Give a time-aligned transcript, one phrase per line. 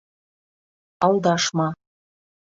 [1.09, 1.69] Алдашма!